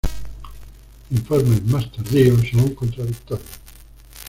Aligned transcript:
Informes 1.11 1.63
más 1.65 1.91
tardíos 1.91 2.41
son 2.51 2.73
contradictorios. 2.73 3.47